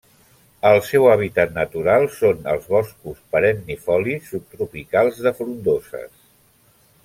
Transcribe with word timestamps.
El 0.69 0.77
seu 0.85 1.03
hàbitat 1.09 1.53
natural 1.57 2.07
són 2.15 2.49
els 2.55 2.65
boscos 2.73 3.21
perennifolis 3.35 4.33
subtropicals 4.33 5.23
de 5.29 5.37
frondoses. 5.41 6.13